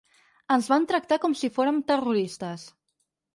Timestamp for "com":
1.25-1.35